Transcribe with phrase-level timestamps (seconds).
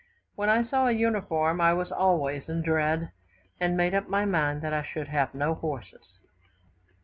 [0.33, 3.11] When I saw an uniform I was always in dread,
[3.59, 6.17] and made up my mind that I should have no horses.